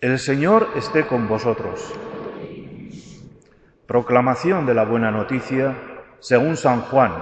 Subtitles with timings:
[0.00, 1.92] El Señor esté con vosotros.
[3.86, 5.74] Proclamación de la buena noticia
[6.20, 7.12] según San Juan.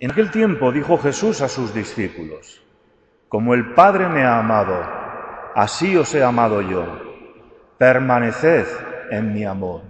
[0.00, 2.64] En aquel tiempo dijo Jesús a sus discípulos,
[3.28, 4.76] Como el Padre me ha amado,
[5.54, 6.84] así os he amado yo.
[7.78, 8.66] Permaneced
[9.10, 9.82] en mi amor.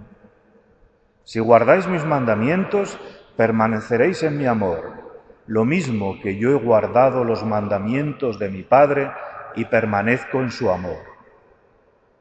[1.23, 2.99] Si guardáis mis mandamientos,
[3.35, 5.02] permaneceréis en mi amor,
[5.45, 9.11] lo mismo que yo he guardado los mandamientos de mi Padre
[9.55, 10.99] y permanezco en su amor.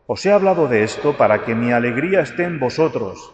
[0.06, 3.32] Os he hablado de esto para que mi alegría esté en vosotros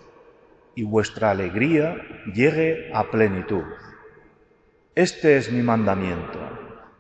[0.75, 1.97] y vuestra alegría
[2.33, 3.65] llegue a plenitud.
[4.95, 6.39] Este es mi mandamiento,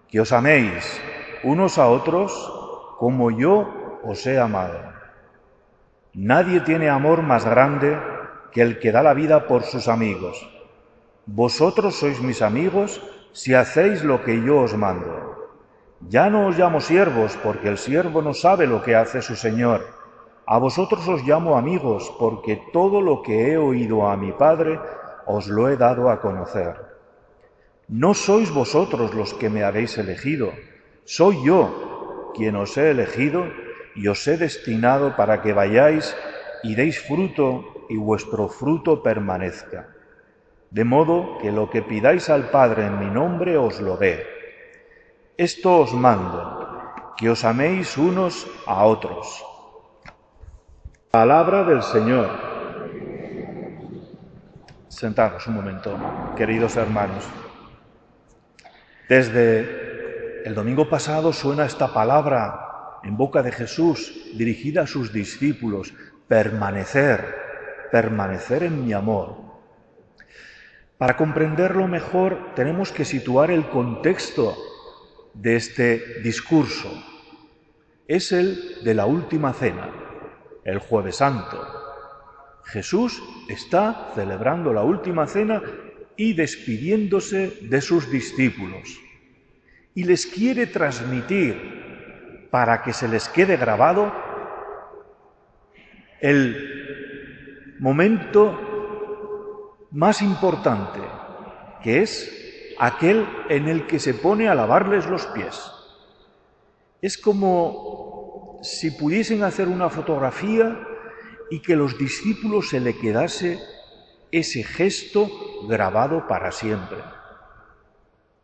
[0.08, 1.00] que os améis
[1.44, 2.32] unos a otros
[2.98, 4.80] como yo os he amado.
[6.14, 7.96] Nadie tiene amor más grande
[8.50, 10.57] que el que da la vida por sus amigos.
[11.30, 15.52] Vosotros sois mis amigos si hacéis lo que yo os mando.
[16.08, 19.84] Ya no os llamo siervos, porque el siervo no sabe lo que hace su Señor.
[20.46, 24.80] A vosotros os llamo amigos, porque todo lo que he oído a mi Padre
[25.26, 26.80] os lo he dado a conocer.
[27.88, 30.52] No sois vosotros los que me habéis elegido,
[31.04, 33.44] soy yo quien os he elegido
[33.94, 36.16] y os he destinado para que vayáis
[36.62, 39.97] y deis fruto y vuestro fruto permanezca
[40.70, 44.26] de modo que lo que pidáis al Padre en mi nombre os lo dé.
[45.36, 49.44] Esto os mando, que os améis unos a otros.
[51.10, 52.28] Palabra del Señor.
[54.88, 55.96] Sentados un momento,
[56.36, 57.24] queridos hermanos.
[59.08, 65.94] Desde el domingo pasado suena esta palabra en boca de Jesús dirigida a sus discípulos,
[66.26, 67.34] permanecer,
[67.90, 69.47] permanecer en mi amor.
[70.98, 74.56] Para comprenderlo mejor tenemos que situar el contexto
[75.32, 76.90] de este discurso.
[78.08, 79.90] Es el de la última cena,
[80.64, 81.64] el jueves santo.
[82.64, 85.62] Jesús está celebrando la última cena
[86.16, 89.00] y despidiéndose de sus discípulos.
[89.94, 94.12] Y les quiere transmitir, para que se les quede grabado,
[96.20, 98.67] el momento
[99.90, 101.00] más importante,
[101.82, 105.70] que es aquel en el que se pone a lavarles los pies.
[107.00, 110.78] Es como si pudiesen hacer una fotografía
[111.50, 113.58] y que los discípulos se le quedase
[114.30, 115.30] ese gesto
[115.68, 116.98] grabado para siempre.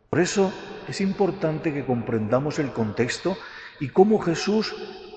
[0.08, 0.52] Por eso
[0.88, 3.36] es importante que comprendamos el contexto
[3.80, 4.74] y cómo Jesús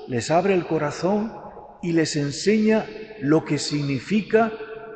[0.07, 1.33] les abre el corazón
[1.81, 2.85] y les enseña
[3.21, 4.51] lo que significa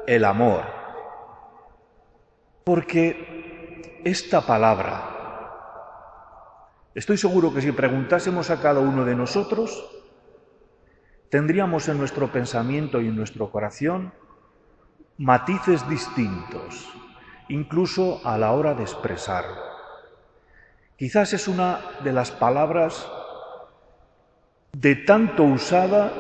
[0.07, 0.80] el amor,
[2.63, 5.03] porque esta palabra,
[6.95, 9.89] estoy seguro que si preguntásemos a cada uno de nosotros,
[11.29, 14.13] tendríamos en nuestro pensamiento y en nuestro corazón
[15.17, 16.89] matices distintos,
[17.49, 19.61] incluso a la hora de expresarlo.
[20.97, 23.07] Quizás es una de las palabras
[24.73, 26.11] de tanto usada,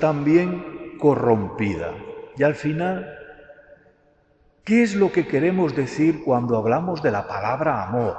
[0.00, 1.94] también corrompida.
[2.36, 3.19] Y al final
[4.70, 8.18] ¿Qué es lo que queremos decir cuando hablamos de la palabra amor?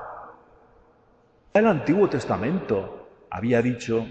[1.53, 4.05] El Antiguo Testamento había dicho,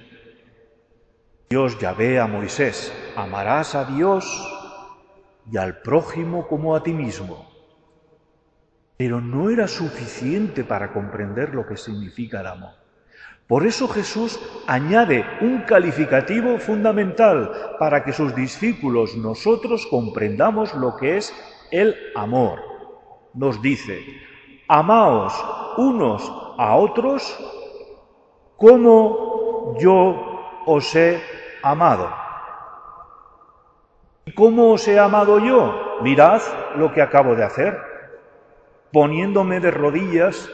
[1.50, 4.24] Dios ve a Moisés, amarás a Dios
[5.52, 7.46] y al prójimo como a ti mismo.
[8.96, 12.72] Pero no era suficiente para comprender lo que significa el amor.
[13.46, 21.18] Por eso Jesús añade un calificativo fundamental para que sus discípulos, nosotros, comprendamos lo que
[21.18, 21.34] es
[21.70, 22.62] el amor.
[23.34, 24.04] Nos dice,
[24.68, 25.32] amaos
[25.76, 27.38] unos a otros
[28.56, 31.22] como yo os he
[31.62, 32.10] amado.
[34.26, 35.98] ¿Y cómo os he amado yo?
[36.02, 36.42] Mirad
[36.76, 37.78] lo que acabo de hacer,
[38.92, 40.50] poniéndome de rodillas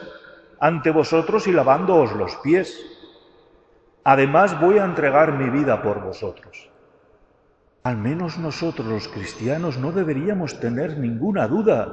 [0.59, 2.79] ante vosotros y lavándoos los pies.
[4.03, 6.69] Además voy a entregar mi vida por vosotros.
[7.87, 11.87] Al menos nosotros los cristianos no deberíamos tener ninguna duda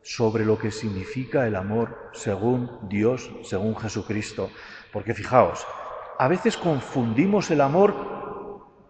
[0.00, 4.48] sobre lo que significa el amor según Dios, según Jesucristo.
[4.90, 5.66] Porque fijaos,
[6.18, 7.94] a veces confundimos el amor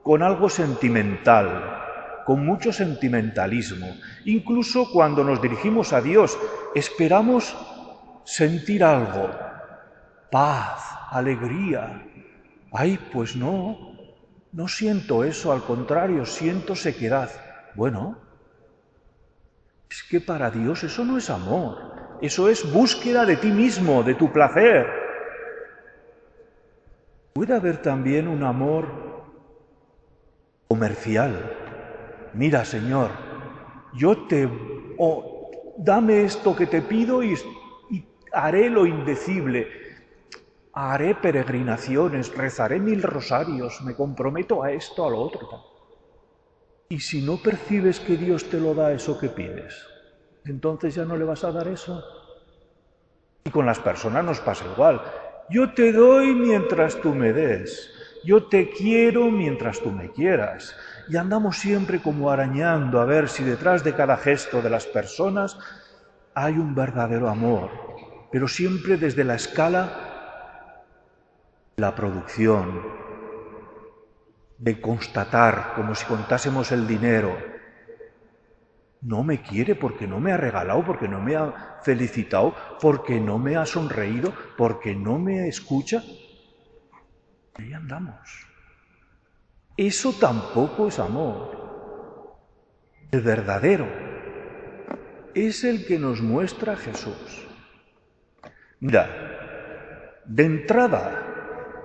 [0.05, 3.89] con algo sentimental, con mucho sentimentalismo.
[4.27, 6.39] Incluso cuando nos dirigimos a Dios,
[6.77, 7.57] esperamos
[8.23, 9.29] sentir algo,
[10.31, 12.07] paz, alegría.
[12.71, 13.88] Ay, pues no,
[14.59, 17.31] no siento eso, al contrario, siento sequedad.
[17.77, 18.19] Bueno,
[19.89, 21.79] es que para Dios eso no es amor,
[22.21, 24.85] eso es búsqueda de ti mismo, de tu placer,
[27.35, 28.89] puede haber también un amor
[30.67, 31.53] comercial.
[32.33, 33.13] Mira, Señor,
[33.95, 34.49] yo te...
[34.99, 37.35] Oh, dame esto que te pido y,
[37.91, 39.88] y haré lo indecible.
[40.81, 45.49] Haré peregrinaciones, rezaré mil rosarios, me comprometo a esto, a lo otro.
[46.89, 49.75] Y si no percibes que Dios te lo da eso que pides,
[50.45, 52.05] entonces ya no le vas a dar eso.
[53.43, 55.03] Y con las personas nos pasa igual.
[55.51, 57.91] Yo te doy mientras tú me des.
[58.23, 60.77] Yo te quiero mientras tú me quieras.
[61.09, 65.59] Y andamos siempre como arañando a ver si detrás de cada gesto de las personas
[66.35, 67.69] hay un verdadero amor,
[68.31, 70.08] pero siempre desde la escala
[71.79, 72.83] la producción,
[74.59, 77.39] de constatar, como si contásemos el dinero.
[79.01, 83.39] No me quiere porque no me ha regalado, porque no me ha felicitado, porque no
[83.39, 86.03] me ha sonreído, porque no me escucha.
[87.55, 88.47] Ahí andamos.
[89.77, 92.37] Eso tampoco es amor.
[93.13, 93.87] El verdadero
[95.33, 97.47] es el que nos muestra Jesús.
[98.81, 99.29] Mira,
[100.25, 101.28] de entrada,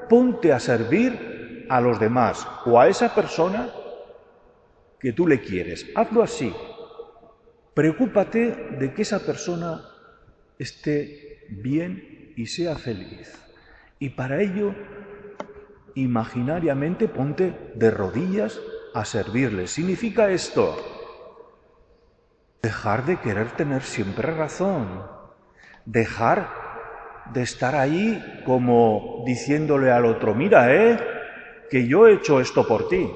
[0.07, 3.69] ponte a servir a los demás o a esa persona
[4.99, 5.85] que tú le quieres.
[5.95, 6.53] Hazlo así.
[7.73, 9.81] Preocúpate de que esa persona
[10.59, 13.39] esté bien y sea feliz.
[13.99, 14.73] Y para ello
[15.95, 18.59] imaginariamente ponte de rodillas
[18.93, 19.67] a servirle.
[19.67, 20.75] Significa esto,
[22.61, 25.03] dejar de querer tener siempre razón,
[25.85, 26.62] dejar
[27.31, 30.99] de estar ahí como diciéndole al otro, mira, eh,
[31.69, 33.09] que yo he hecho esto por ti.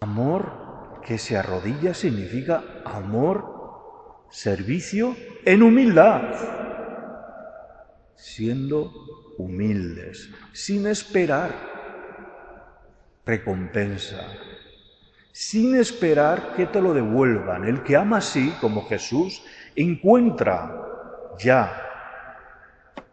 [0.00, 6.22] Amor que se arrodilla significa amor, servicio en humildad,
[8.14, 8.92] siendo
[9.38, 11.54] humildes, sin esperar
[13.24, 14.20] recompensa,
[15.32, 17.64] sin esperar que te lo devuelvan.
[17.64, 19.42] El que ama así, como Jesús,
[19.76, 20.74] encuentra
[21.38, 21.87] ya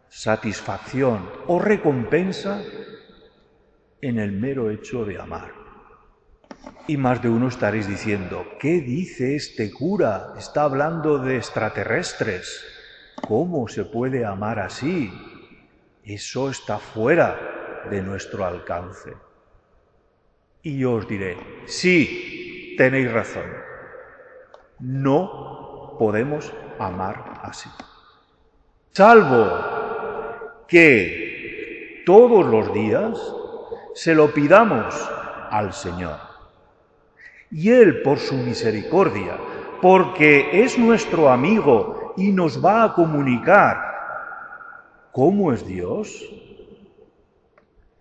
[0.08, 2.62] satisfacción o recompensa
[4.00, 5.52] en el mero hecho de amar.
[6.88, 10.34] Y más de uno estaréis diciendo, ¿qué dice este cura?
[10.38, 12.64] Está hablando de extraterrestres.
[13.26, 15.12] ¿Cómo se puede amar así?
[16.04, 19.14] Eso está fuera de nuestro alcance.
[20.62, 21.36] Y yo os diré,
[21.66, 23.50] sí, tenéis razón.
[24.78, 27.70] No podemos amar así.
[28.92, 29.75] Salvo
[30.68, 33.18] que todos los días
[33.94, 34.94] se lo pidamos
[35.50, 36.18] al Señor.
[37.50, 39.36] Y Él, por su misericordia,
[39.80, 43.78] porque es nuestro amigo y nos va a comunicar
[45.12, 46.24] cómo es Dios,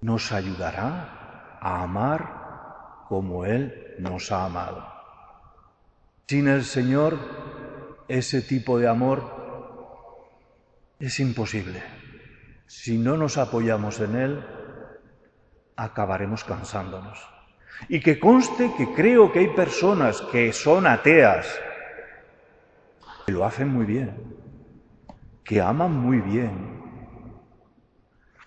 [0.02, 4.86] nos ayudará a amar como Él nos ha amado.
[6.28, 7.18] Sin el Señor,
[8.08, 9.24] ese tipo de amor
[11.00, 11.95] es imposible.
[12.68, 14.44] Si no nos apoyamos en Él,
[15.76, 17.20] acabaremos cansándonos.
[17.90, 21.60] Y que conste que creo que hay personas que son ateas,
[23.26, 24.36] que lo hacen muy bien,
[25.44, 26.84] que aman muy bien,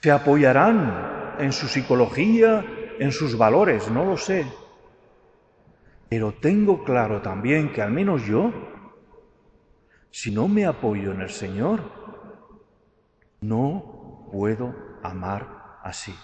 [0.00, 2.64] se apoyarán en su psicología,
[2.99, 4.47] en sus valores, no lo sé.
[6.09, 8.50] Pero tengo claro también que al menos yo,
[10.11, 11.81] si no me apoyo en el Señor,
[13.40, 13.98] no
[14.30, 16.14] puedo amar así,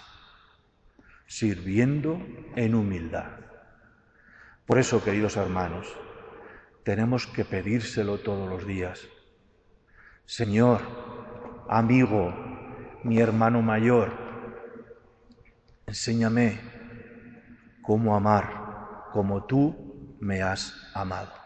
[1.27, 2.19] sirviendo
[2.55, 3.31] en humildad.
[4.65, 5.87] Por eso, queridos hermanos,
[6.83, 9.07] tenemos que pedírselo todos los días.
[10.25, 10.81] Señor,
[11.69, 12.33] amigo,
[13.03, 14.11] mi hermano mayor,
[15.85, 16.59] enséñame
[17.83, 21.44] cómo amar como tú me has amado.